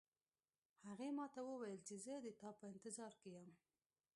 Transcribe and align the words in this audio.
هغې 0.87 1.09
ما 1.17 1.25
ته 1.33 1.41
وویل 1.49 1.81
چې 1.87 1.95
زه 2.05 2.13
د 2.25 2.27
تا 2.39 2.49
په 2.57 2.63
انتظار 2.71 3.13
کې 3.21 3.29
یم 3.37 3.49